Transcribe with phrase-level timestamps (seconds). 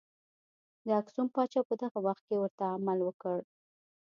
[0.85, 3.37] د اکسوم پاچا په دغه وخت کې ورته عمل وکړ.